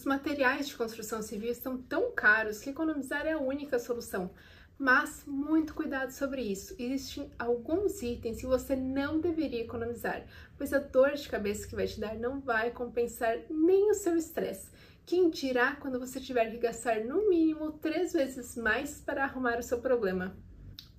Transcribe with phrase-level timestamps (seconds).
[0.00, 4.30] Os materiais de construção civil estão tão caros que economizar é a única solução.
[4.78, 6.74] Mas muito cuidado sobre isso.
[6.78, 10.24] Existem alguns itens que você não deveria economizar,
[10.56, 14.16] pois a dor de cabeça que vai te dar não vai compensar nem o seu
[14.16, 14.70] estresse.
[15.04, 19.62] Quem dirá quando você tiver que gastar no mínimo três vezes mais para arrumar o
[19.62, 20.34] seu problema?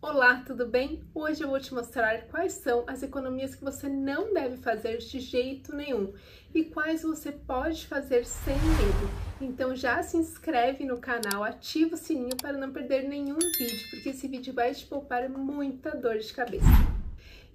[0.04, 1.04] Olá, tudo bem?
[1.13, 5.20] Hoje eu vou te mostrar quais são as economias que você não deve fazer de
[5.20, 6.11] jeito nenhum
[6.55, 9.11] e quais você pode fazer sem medo.
[9.39, 14.10] Então já se inscreve no canal, ativa o sininho para não perder nenhum vídeo, porque
[14.10, 16.65] esse vídeo vai te poupar muita dor de cabeça.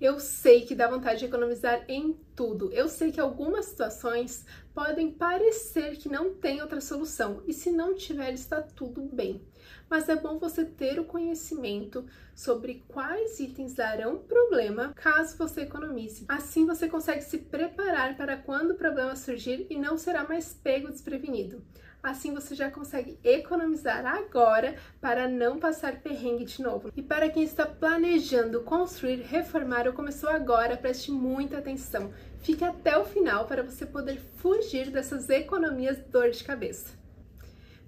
[0.00, 2.70] Eu sei que dá vontade de economizar em tudo.
[2.70, 7.96] Eu sei que algumas situações podem parecer que não tem outra solução, e se não
[7.96, 9.42] tiver, está tudo bem.
[9.88, 12.04] Mas é bom você ter o conhecimento
[12.34, 16.24] sobre quais itens darão problema caso você economize.
[16.28, 20.90] Assim você consegue se preparar para quando o problema surgir e não será mais pego
[20.90, 21.62] desprevenido.
[22.02, 26.92] Assim você já consegue economizar agora para não passar perrengue de novo.
[26.96, 32.12] E para quem está planejando construir, reformar ou começou agora, preste muita atenção.
[32.40, 37.05] Fique até o final para você poder fugir dessas economias dor de cabeça.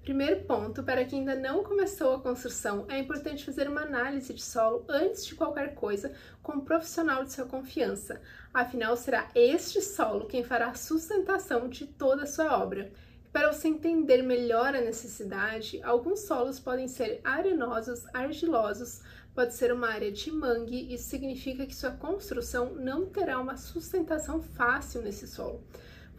[0.09, 4.41] Primeiro ponto, para quem ainda não começou a construção, é importante fazer uma análise de
[4.41, 8.19] solo antes de qualquer coisa com um profissional de sua confiança.
[8.51, 12.91] Afinal, será este solo quem fará a sustentação de toda a sua obra.
[13.31, 19.03] Para você entender melhor a necessidade, alguns solos podem ser arenosos, argilosos,
[19.35, 24.41] pode ser uma área de mangue, isso significa que sua construção não terá uma sustentação
[24.41, 25.63] fácil nesse solo.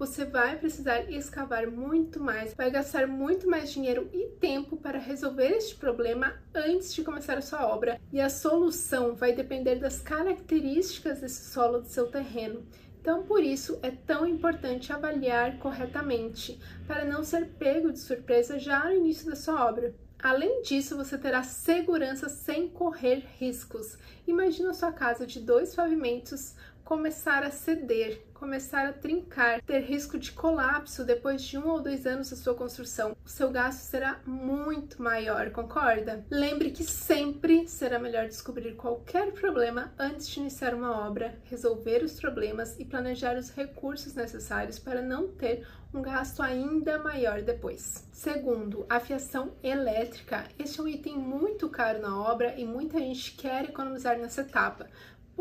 [0.01, 5.49] Você vai precisar escavar muito mais, vai gastar muito mais dinheiro e tempo para resolver
[5.49, 11.21] este problema antes de começar a sua obra, e a solução vai depender das características
[11.21, 12.65] desse solo do seu terreno.
[12.99, 18.87] Então, por isso é tão importante avaliar corretamente, para não ser pego de surpresa já
[18.87, 19.95] no início da sua obra.
[20.23, 23.97] Além disso, você terá segurança sem correr riscos.
[24.27, 26.55] Imagina sua casa de dois pavimentos
[26.91, 32.05] começar a ceder, começar a trincar, ter risco de colapso depois de um ou dois
[32.05, 33.17] anos da sua construção.
[33.25, 36.27] O seu gasto será muito maior, concorda?
[36.29, 42.19] Lembre que sempre será melhor descobrir qualquer problema antes de iniciar uma obra, resolver os
[42.19, 45.65] problemas e planejar os recursos necessários para não ter
[45.95, 48.09] um gasto ainda maior depois.
[48.13, 50.45] Segundo, a fiação elétrica.
[50.59, 54.89] Este é um item muito caro na obra e muita gente quer economizar nessa etapa.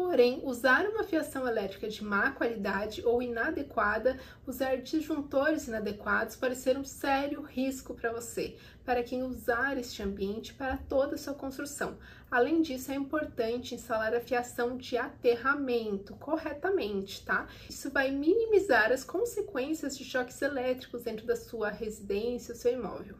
[0.02, 4.18] Porém, usar uma fiação elétrica de má qualidade ou inadequada,
[4.48, 8.56] usar disjuntores inadequados pode ser um sério risco para você,
[8.86, 11.98] para quem usar este ambiente para toda a sua construção.
[12.32, 17.46] Além disso, é importante instalar a fiação de aterramento corretamente, tá?
[17.70, 23.18] Isso vai minimizar as consequências de choques elétricos dentro da sua residência, seu imóvel.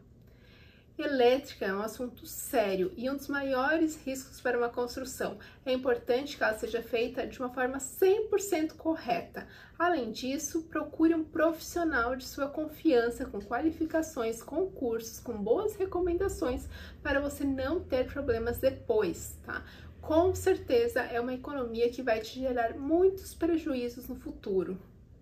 [1.02, 5.38] Elétrica é um assunto sério e um dos maiores riscos para uma construção.
[5.64, 9.48] É importante que ela seja feita de uma forma 100% correta.
[9.78, 16.68] Além disso, procure um profissional de sua confiança com qualificações, concursos, com boas recomendações
[17.02, 19.64] para você não ter problemas depois, tá?
[20.02, 24.78] Com certeza é uma economia que vai te gerar muitos prejuízos no futuro.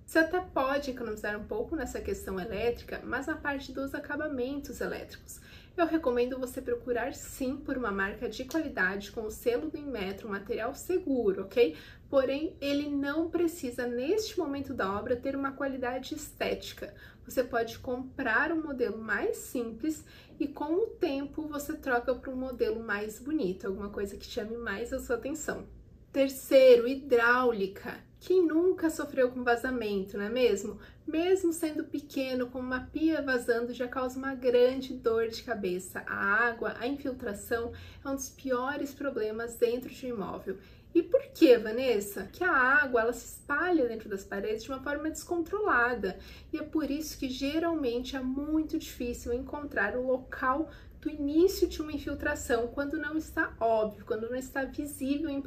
[0.09, 5.39] Você até pode economizar um pouco nessa questão elétrica, mas na parte dos acabamentos elétricos.
[5.79, 10.27] Eu recomendo você procurar sim por uma marca de qualidade com o selo do Inmetro,
[10.27, 11.77] um material seguro, ok?
[12.11, 16.93] Porém, ele não precisa, neste momento da obra, ter uma qualidade estética.
[17.25, 20.05] Você pode comprar um modelo mais simples
[20.41, 24.57] e com o tempo você troca para um modelo mais bonito, alguma coisa que chame
[24.57, 25.65] mais a sua atenção.
[26.11, 28.08] Terceiro, hidráulica.
[28.21, 30.81] Quem nunca sofreu com vazamento, não é mesmo?
[31.07, 36.03] Mesmo sendo pequeno, com uma pia vazando, já causa uma grande dor de cabeça.
[36.05, 37.73] A água, a infiltração
[38.05, 40.59] é um dos piores problemas dentro de um imóvel.
[40.93, 42.29] E por que, Vanessa?
[42.33, 46.19] Que a água ela se espalha dentro das paredes de uma forma descontrolada.
[46.53, 50.69] E é por isso que geralmente é muito difícil encontrar o local
[51.01, 55.41] do início de uma infiltração quando não está óbvio, quando não está visível em,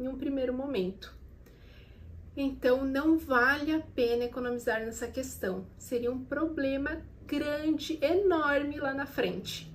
[0.00, 1.17] em um primeiro momento.
[2.40, 5.66] Então, não vale a pena economizar nessa questão.
[5.76, 9.68] Seria um problema grande, enorme lá na frente.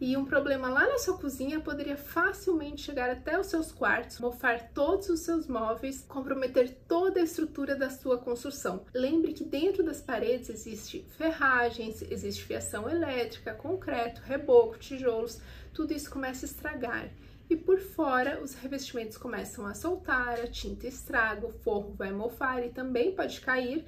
[0.00, 4.70] E um problema lá na sua cozinha poderia facilmente chegar até os seus quartos, mofar
[4.72, 8.84] todos os seus móveis, comprometer toda a estrutura da sua construção.
[8.94, 15.40] Lembre que dentro das paredes existe ferragens, existe fiação elétrica, concreto, reboco, tijolos,
[15.74, 17.10] tudo isso começa a estragar
[17.48, 22.64] e por fora os revestimentos começam a soltar, a tinta estraga, o forro vai mofar
[22.64, 23.84] e também pode cair.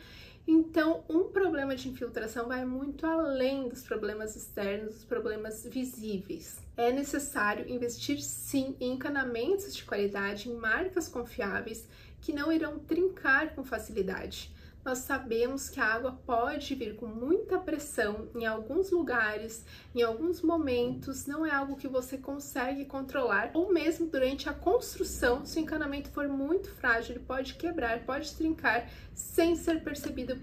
[0.46, 6.58] Então, um problema de infiltração vai muito além dos problemas externos, dos problemas visíveis.
[6.76, 11.86] É necessário investir sim em encanamentos de qualidade, em marcas confiáveis
[12.20, 14.50] que não irão trincar com facilidade
[14.84, 19.64] nós sabemos que a água pode vir com muita pressão em alguns lugares,
[19.94, 25.44] em alguns momentos, não é algo que você consegue controlar, ou mesmo durante a construção,
[25.44, 30.36] se o encanamento for muito frágil, ele pode quebrar, pode trincar sem ser percebido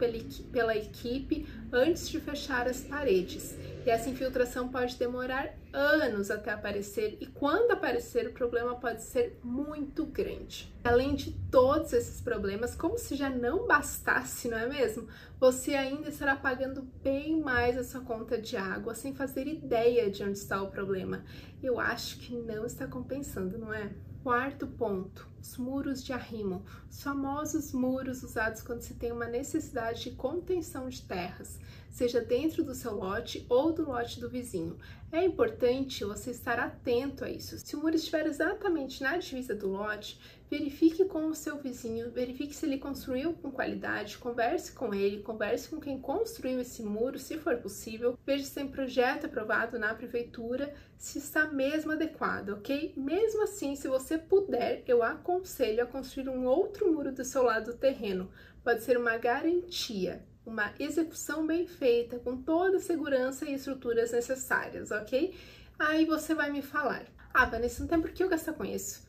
[0.51, 3.55] pela equipe antes de fechar as paredes.
[3.85, 9.39] E essa infiltração pode demorar anos até aparecer, e quando aparecer, o problema pode ser
[9.43, 10.73] muito grande.
[10.83, 15.07] Além de todos esses problemas, como se já não bastasse, não é mesmo?
[15.39, 20.23] Você ainda estará pagando bem mais a sua conta de água sem fazer ideia de
[20.23, 21.23] onde está o problema.
[21.61, 23.91] Eu acho que não está compensando, não é?
[24.23, 30.01] Quarto ponto, os muros de arrimo, os famosos muros usados quando se tem uma necessidade
[30.01, 31.59] de contenção de terras,
[31.91, 34.77] seja dentro do seu lote ou do lote do vizinho.
[35.11, 37.57] É importante você estar atento a isso.
[37.59, 40.19] Se o muro estiver exatamente na divisa do lote,
[40.49, 45.69] verifique com o seu vizinho, verifique se ele construiu com qualidade, converse com ele, converse
[45.69, 50.73] com quem construiu esse muro, se for possível, veja se tem projeto aprovado na prefeitura,
[50.97, 52.93] se está mesmo adequado, ok?
[52.97, 55.34] Mesmo assim, se você puder, eu aconselho
[55.81, 58.29] a construir um outro muro do seu lado do terreno.
[58.63, 64.91] Pode ser uma garantia, uma execução bem feita, com toda a segurança e estruturas necessárias,
[64.91, 65.35] ok?
[65.77, 69.05] Aí você vai me falar, ah, Vanessa, não tem por que eu gastar com isso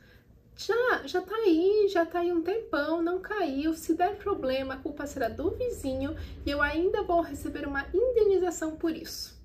[0.56, 3.75] já, já tá aí, já tá aí um tempão, não caiu.
[3.75, 8.76] Se der problema, a culpa será do vizinho e eu ainda vou receber uma indenização
[8.76, 9.36] por isso.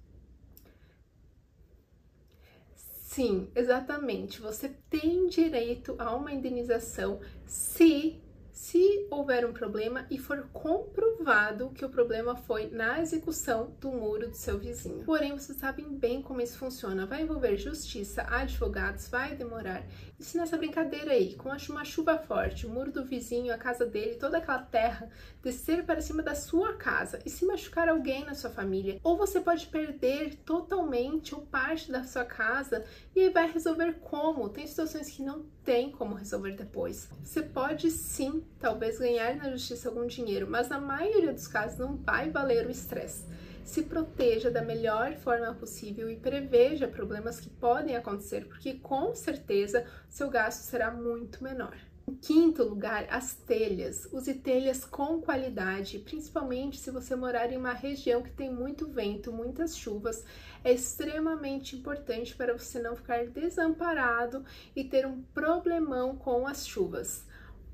[3.13, 4.39] Sim, exatamente.
[4.39, 8.21] Você tem direito a uma indenização se
[8.61, 14.29] se houver um problema e for comprovado que o problema foi na execução do muro
[14.29, 15.03] do seu vizinho.
[15.03, 17.07] Porém, vocês sabem bem como isso funciona.
[17.07, 19.83] Vai envolver justiça, advogados, vai demorar.
[20.19, 23.83] E se nessa brincadeira aí, com uma chuva forte, o muro do vizinho, a casa
[23.83, 25.09] dele, toda aquela terra
[25.41, 29.39] descer para cima da sua casa e se machucar alguém na sua família, ou você
[29.39, 32.85] pode perder totalmente ou parte da sua casa
[33.15, 34.49] e aí vai resolver como?
[34.49, 37.09] Tem situações que não tem como resolver depois.
[37.23, 41.97] Você pode sim talvez ganhar na justiça algum dinheiro, mas na maioria dos casos não
[41.97, 43.25] vai valer o estresse.
[43.63, 49.85] Se proteja da melhor forma possível e preveja problemas que podem acontecer, porque com certeza
[50.09, 51.77] seu gasto será muito menor.
[52.07, 54.07] Em quinto lugar, as telhas.
[54.11, 59.31] Use telhas com qualidade, principalmente se você morar em uma região que tem muito vento,
[59.31, 60.25] muitas chuvas.
[60.63, 64.43] É extremamente importante para você não ficar desamparado
[64.75, 67.23] e ter um problemão com as chuvas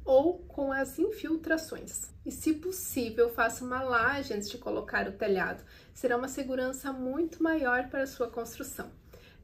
[0.07, 2.09] ou com as infiltrações.
[2.25, 5.63] E se possível, faça uma laje antes de colocar o telhado.
[5.93, 8.89] Será uma segurança muito maior para sua construção.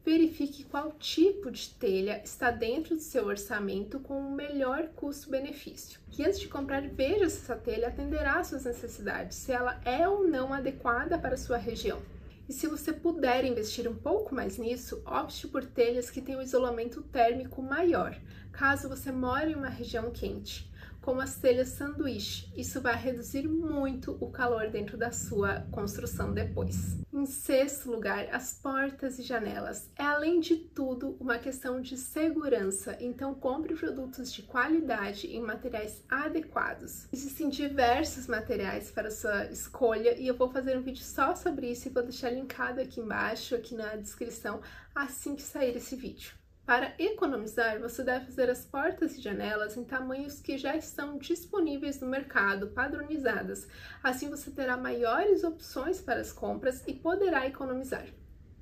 [0.06, 6.00] Verifique qual tipo de telha está dentro do seu orçamento com o melhor custo-benefício.
[6.18, 10.08] E antes de comprar, veja se essa telha atenderá às suas necessidades, se ela é
[10.08, 12.02] ou não adequada para a sua região.
[12.48, 17.02] E se você puder investir um pouco mais nisso, opte por telhas que tenham isolamento
[17.02, 18.20] térmico maior,
[18.52, 20.70] caso você more em uma região quente,
[21.04, 22.52] como as telhas sanduíche.
[22.56, 26.98] Isso vai reduzir muito o calor dentro da sua construção depois.
[27.12, 29.92] Em sexto lugar, as portas e janelas.
[29.98, 36.02] É além de tudo uma questão de segurança, então compre produtos de qualidade em materiais
[36.10, 37.08] adequados.
[37.12, 41.88] Existem diversos materiais para sua escolha e eu vou fazer um vídeo só sobre isso
[41.88, 44.62] e vou deixar linkado aqui embaixo, aqui na descrição,
[44.96, 46.43] assim que sair esse vídeo.
[46.66, 52.00] Para economizar, você deve fazer as portas e janelas em tamanhos que já estão disponíveis
[52.00, 53.68] no mercado, padronizadas.
[54.02, 58.06] Assim você terá maiores opções para as compras e poderá economizar.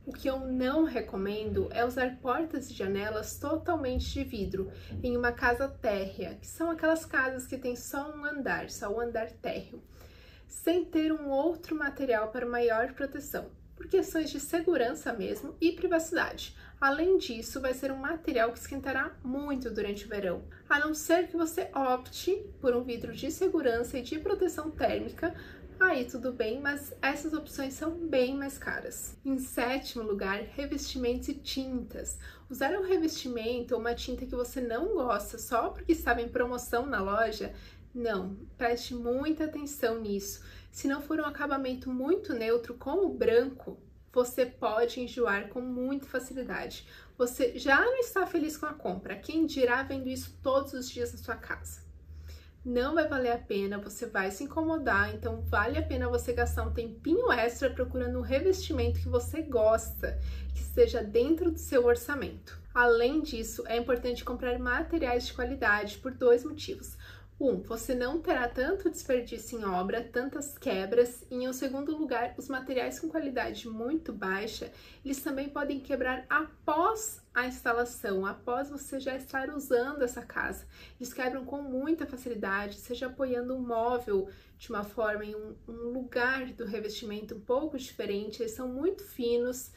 [0.04, 4.72] O que eu não recomendo é usar portas e janelas totalmente de vidro
[5.04, 8.96] em uma casa térrea, que são aquelas casas que têm só um andar, só o
[8.96, 9.80] um andar térreo,
[10.48, 16.58] sem ter um outro material para maior proteção, por questões de segurança mesmo e privacidade.
[16.82, 21.28] Além disso, vai ser um material que esquentará muito durante o verão, a não ser
[21.28, 25.36] que você opte por um vidro de segurança e de proteção térmica.
[25.80, 29.16] Aí tudo bem, mas essas opções são bem mais caras.
[29.24, 32.18] Em sétimo lugar, revestimentos e tintas.
[32.50, 36.88] Usar um revestimento ou uma tinta que você não gosta só porque estava em promoção
[36.88, 37.54] na loja
[37.94, 40.42] não, preste muita atenção nisso.
[40.72, 43.78] Se não for um acabamento muito neutro, como o branco,
[44.14, 46.86] você pode enjoar com muita facilidade.
[47.18, 51.12] Você já não está feliz com a compra, quem dirá vendo isso todos os dias
[51.12, 51.82] na sua casa.
[52.64, 56.64] não vai valer a pena, você vai se incomodar, então vale a pena você gastar
[56.64, 60.20] um tempinho extra procurando um revestimento que você gosta,
[60.54, 62.60] que esteja dentro do seu orçamento.
[62.74, 66.96] Além disso, é importante comprar materiais de qualidade por dois motivos.
[67.42, 72.48] Um, você não terá tanto desperdício em obra, tantas quebras, e em segundo lugar, os
[72.48, 74.72] materiais com qualidade muito baixa,
[75.04, 80.68] eles também podem quebrar após a instalação, após você já estar usando essa casa.
[81.00, 84.30] Eles quebram com muita facilidade, seja apoiando um móvel
[84.60, 89.04] de uma forma em um, um lugar do revestimento um pouco diferente, eles são muito
[89.04, 89.72] finos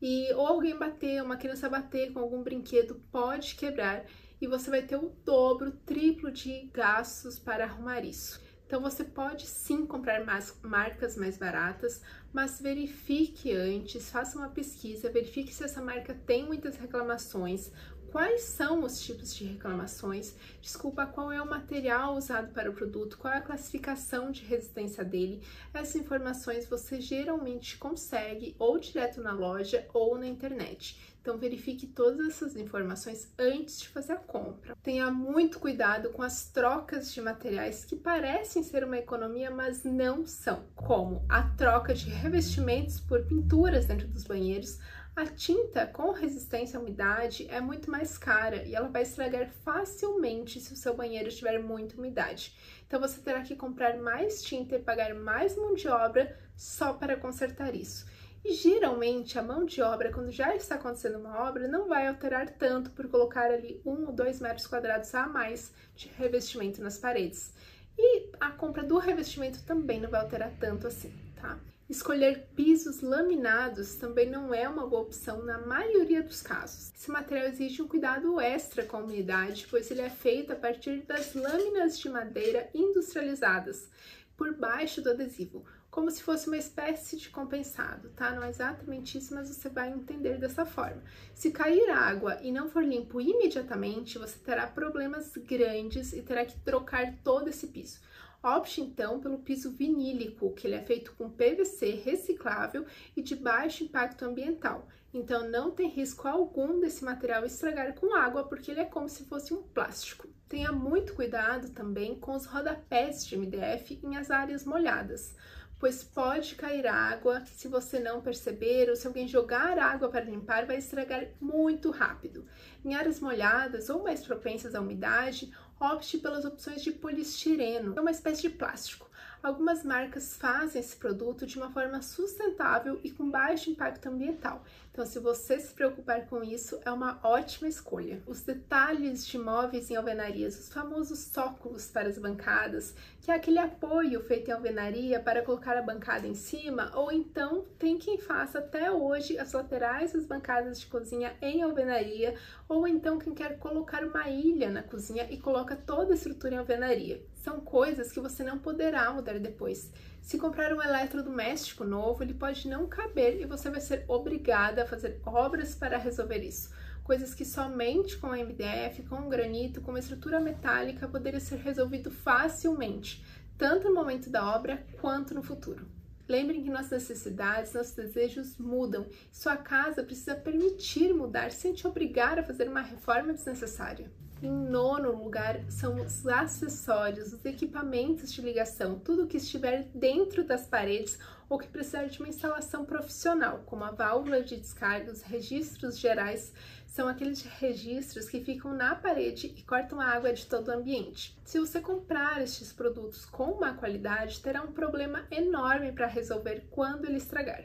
[0.00, 4.06] e ou alguém bater, uma criança bater com algum brinquedo pode quebrar
[4.40, 8.40] e você vai ter o dobro, triplo de gastos para arrumar isso.
[8.66, 12.00] Então você pode sim comprar mais marcas mais baratas,
[12.32, 17.72] mas verifique antes, faça uma pesquisa, verifique se essa marca tem muitas reclamações,
[18.10, 23.18] quais são os tipos de reclamações, desculpa, qual é o material usado para o produto,
[23.18, 25.42] qual é a classificação de resistência dele.
[25.72, 30.96] Essas informações você geralmente consegue ou direto na loja ou na internet.
[31.20, 34.74] Então verifique todas essas informações antes de fazer a compra.
[34.82, 40.26] Tenha muito cuidado com as trocas de materiais que parecem ser uma economia, mas não
[40.26, 44.78] são, como a troca de revestimentos por pinturas dentro dos banheiros,
[45.14, 50.60] a tinta com resistência à umidade é muito mais cara e ela vai estragar facilmente
[50.60, 52.56] se o seu banheiro tiver muita umidade.
[52.86, 57.16] Então você terá que comprar mais tinta e pagar mais mão de obra só para
[57.16, 58.06] consertar isso.
[58.44, 62.48] E geralmente a mão de obra, quando já está acontecendo uma obra, não vai alterar
[62.50, 67.52] tanto por colocar ali um ou dois metros quadrados a mais de revestimento nas paredes.
[67.98, 71.60] E a compra do revestimento também não vai alterar tanto assim, tá?
[71.90, 76.92] Escolher pisos laminados também não é uma boa opção na maioria dos casos.
[76.94, 81.02] Esse material exige um cuidado extra com a umidade, pois ele é feito a partir
[81.02, 83.90] das lâminas de madeira industrializadas
[84.36, 88.30] por baixo do adesivo, como se fosse uma espécie de compensado, tá?
[88.30, 91.02] Não é exatamente isso, mas você vai entender dessa forma.
[91.34, 96.58] Se cair água e não for limpo imediatamente, você terá problemas grandes e terá que
[96.60, 97.98] trocar todo esse piso.
[98.42, 103.84] Opte então pelo piso vinílico, que ele é feito com PVC reciclável e de baixo
[103.84, 104.88] impacto ambiental.
[105.12, 109.24] Então não tem risco algum desse material estragar com água, porque ele é como se
[109.24, 110.28] fosse um plástico.
[110.48, 115.34] Tenha muito cuidado também com os rodapés de MDF em as áreas molhadas
[115.80, 120.66] pois pode cair água se você não perceber ou se alguém jogar água para limpar,
[120.66, 122.44] vai estragar muito rápido.
[122.84, 128.10] Em áreas molhadas ou mais propensas à umidade, opte pelas opções de polistireno, é uma
[128.10, 129.10] espécie de plástico.
[129.42, 134.62] Algumas marcas fazem esse produto de uma forma sustentável e com baixo impacto ambiental.
[134.92, 138.20] Então, se você se preocupar com isso, é uma ótima escolha.
[138.26, 143.60] Os detalhes de móveis em alvenarias, os famosos sóculos para as bancadas, que é aquele
[143.60, 148.58] apoio feito em alvenaria para colocar a bancada em cima, ou então tem quem faça
[148.58, 152.34] até hoje as laterais das bancadas de cozinha em alvenaria,
[152.68, 156.58] ou então quem quer colocar uma ilha na cozinha e coloca toda a estrutura em
[156.58, 159.90] alvenaria são coisas que você não poderá mudar depois.
[160.20, 164.86] Se comprar um eletrodoméstico novo, ele pode não caber e você vai ser obrigada a
[164.86, 166.70] fazer obras para resolver isso.
[167.02, 173.24] Coisas que somente com MDF, com granito, com uma estrutura metálica poderia ser resolvido facilmente,
[173.58, 175.88] tanto no momento da obra quanto no futuro.
[176.28, 179.04] Lembrem que nossas necessidades, nossos desejos mudam.
[179.32, 184.08] Sua casa precisa permitir mudar sem te obrigar a fazer uma reforma desnecessária.
[184.42, 190.66] Em nono lugar, são os acessórios, os equipamentos de ligação, tudo que estiver dentro das
[190.66, 195.98] paredes ou que precisar de uma instalação profissional, como a válvula de descarga, os registros
[195.98, 196.54] gerais,
[196.86, 201.38] são aqueles registros que ficam na parede e cortam a água de todo o ambiente.
[201.44, 207.04] Se você comprar estes produtos com má qualidade, terá um problema enorme para resolver quando
[207.04, 207.64] ele estragar.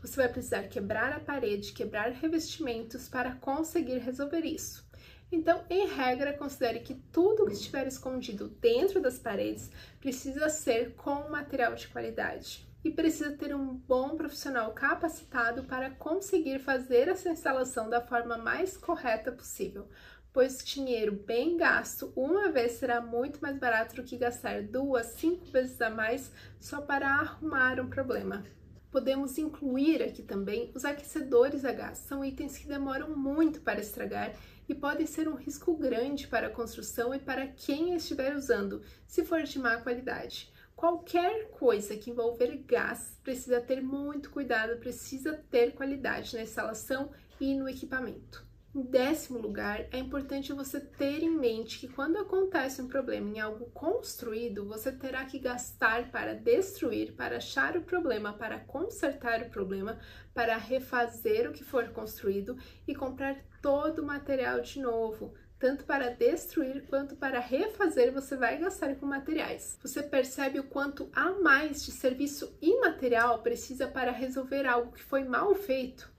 [0.00, 4.90] Você vai precisar quebrar a parede, quebrar revestimentos para conseguir resolver isso.
[5.32, 11.30] Então, em regra, considere que tudo que estiver escondido dentro das paredes precisa ser com
[11.30, 17.88] material de qualidade e precisa ter um bom profissional capacitado para conseguir fazer essa instalação
[17.88, 19.88] da forma mais correta possível,
[20.34, 25.46] pois dinheiro bem gasto uma vez será muito mais barato do que gastar duas, cinco
[25.46, 28.44] vezes a mais só para arrumar um problema.
[28.92, 34.36] Podemos incluir aqui também os aquecedores a gás, são itens que demoram muito para estragar
[34.68, 39.24] e podem ser um risco grande para a construção e para quem estiver usando, se
[39.24, 40.52] for de má qualidade.
[40.76, 47.54] Qualquer coisa que envolver gás precisa ter muito cuidado, precisa ter qualidade na instalação e
[47.54, 48.51] no equipamento.
[48.74, 53.38] Em décimo lugar, é importante você ter em mente que quando acontece um problema em
[53.38, 59.50] algo construído, você terá que gastar para destruir, para achar o problema, para consertar o
[59.50, 60.00] problema,
[60.32, 62.56] para refazer o que for construído
[62.88, 65.34] e comprar todo o material de novo.
[65.58, 69.78] Tanto para destruir quanto para refazer, você vai gastar com materiais.
[69.82, 75.24] Você percebe o quanto a mais de serviço imaterial precisa para resolver algo que foi
[75.24, 76.10] mal feito?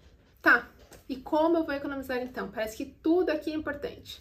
[0.44, 0.70] Tá,
[1.14, 2.50] e como eu vou economizar então?
[2.50, 4.20] Parece que tudo aqui é importante.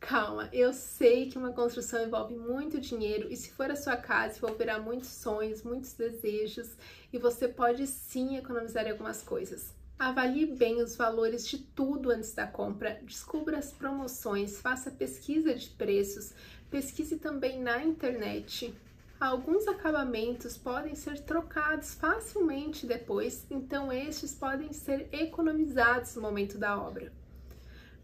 [0.00, 4.36] Calma, eu sei que uma construção envolve muito dinheiro e se for a sua casa
[4.36, 6.70] envolverá muitos sonhos, muitos desejos
[7.12, 9.72] e você pode sim economizar algumas coisas.
[9.96, 15.70] Avalie bem os valores de tudo antes da compra, descubra as promoções, faça pesquisa de
[15.70, 16.32] preços,
[16.68, 18.74] pesquise também na internet
[19.20, 26.80] Alguns acabamentos podem ser trocados facilmente depois, então estes podem ser economizados no momento da
[26.80, 27.12] obra.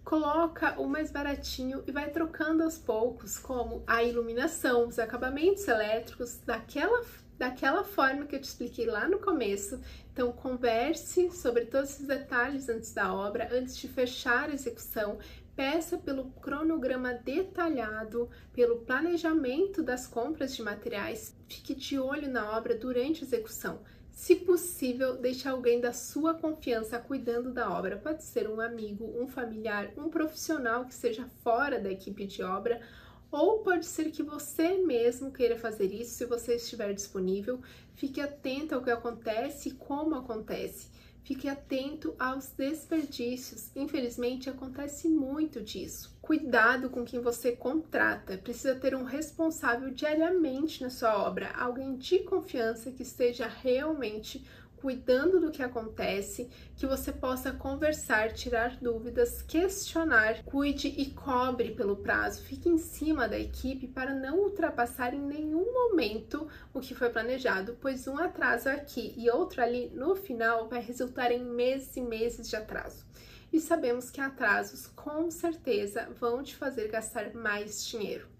[0.04, 6.38] Coloca o mais baratinho e vai trocando aos poucos, como a iluminação, os acabamentos elétricos,
[6.44, 7.00] daquela,
[7.38, 9.80] daquela forma que eu te expliquei lá no começo.
[10.12, 15.18] Então, converse sobre todos esses detalhes antes da obra, antes de fechar a execução,
[15.56, 22.76] peça pelo cronograma detalhado, pelo planejamento das compras de materiais, fique de olho na obra
[22.76, 23.80] durante a execução.
[24.10, 27.96] Se possível, deixe alguém da sua confiança cuidando da obra.
[27.96, 32.80] Pode ser um amigo, um familiar, um profissional que seja fora da equipe de obra,
[33.30, 37.60] ou pode ser que você mesmo queira fazer isso se você estiver disponível.
[37.94, 40.88] Fique atento ao que acontece e como acontece.
[41.24, 43.70] Fique atento aos desperdícios.
[43.74, 46.14] Infelizmente, acontece muito disso.
[46.20, 48.36] Cuidado com quem você contrata.
[48.36, 54.46] Precisa ter um responsável diariamente na sua obra, alguém de confiança que esteja realmente
[54.84, 61.96] cuidando do que acontece, que você possa conversar, tirar dúvidas, questionar, cuide e cobre pelo
[61.96, 67.08] prazo, fique em cima da equipe para não ultrapassar em nenhum momento o que foi
[67.08, 72.02] planejado, pois um atraso aqui e outro ali no final vai resultar em meses e
[72.02, 73.06] meses de atraso.
[73.50, 78.33] E sabemos que atrasos com certeza vão te fazer gastar mais dinheiro.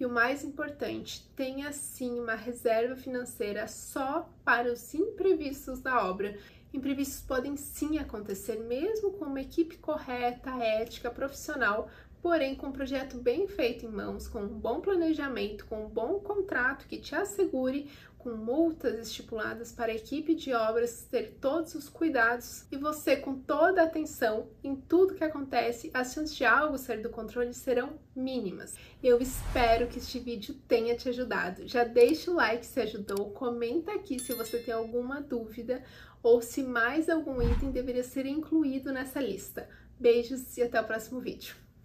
[0.00, 6.36] E o mais importante, tenha sim uma reserva financeira só para os imprevistos da obra.
[6.72, 11.88] Imprevistos podem sim acontecer, mesmo com uma equipe correta, ética, profissional,
[12.22, 16.20] porém com um projeto bem feito em mãos, com um bom planejamento, com um bom
[16.20, 17.90] contrato que te assegure
[18.22, 23.34] com multas estipuladas para a equipe de obras ter todos os cuidados e você com
[23.34, 27.98] toda a atenção em tudo que acontece, as chances de algo sair do controle serão
[28.14, 28.76] mínimas.
[29.02, 31.66] Eu espero que este vídeo tenha te ajudado.
[31.66, 35.82] Já deixa o like se ajudou, comenta aqui se você tem alguma dúvida
[36.22, 39.68] ou se mais algum item deveria ser incluído nessa lista.
[39.98, 41.61] Beijos e até o próximo vídeo.